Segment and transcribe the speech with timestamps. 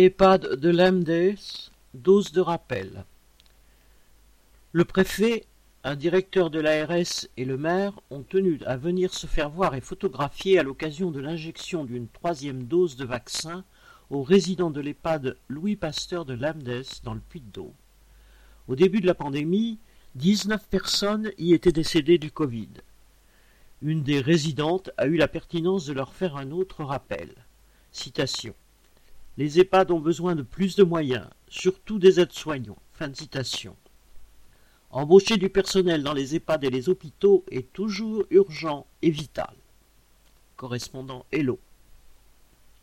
[0.00, 3.04] EHPAD de l'AMDES, dose de rappel.
[4.70, 5.44] Le préfet,
[5.82, 9.80] un directeur de l'ARS et le maire ont tenu à venir se faire voir et
[9.80, 13.64] photographier à l'occasion de l'injection d'une troisième dose de vaccin
[14.08, 17.74] aux résidents de l'EHPAD Louis Pasteur de l'AMDES dans le Puy-de-Dôme.
[18.68, 19.80] Au début de la pandémie,
[20.14, 22.70] 19 personnes y étaient décédées du Covid.
[23.82, 27.34] Une des résidentes a eu la pertinence de leur faire un autre rappel.
[27.90, 28.54] Citation.
[29.38, 32.82] Les EHPAD ont besoin de plus de moyens, surtout des aides-soignants.
[32.92, 33.76] Fin citation.
[34.90, 39.54] Embaucher du personnel dans les EHPAD et les hôpitaux est toujours urgent et vital.
[40.56, 41.60] Correspondant Hello.